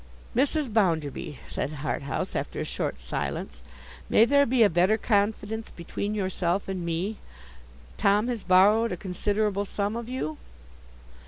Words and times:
'Mrs. 0.35 0.73
Bounderby,' 0.73 1.37
said 1.47 1.73
Harthouse, 1.73 2.35
after 2.35 2.59
a 2.59 2.63
short 2.65 2.99
silence, 2.99 3.61
'may 4.09 4.25
there 4.25 4.47
be 4.47 4.63
a 4.63 4.67
better 4.71 4.97
confidence 4.97 5.69
between 5.69 6.15
yourself 6.15 6.67
and 6.67 6.83
me? 6.83 7.17
Tom 7.99 8.27
has 8.27 8.41
borrowed 8.41 8.91
a 8.91 8.97
considerable 8.97 9.63
sum 9.63 9.95
of 9.95 10.09
you? 10.09 10.37